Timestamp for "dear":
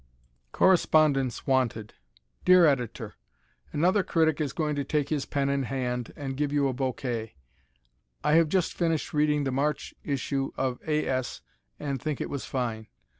2.43-2.65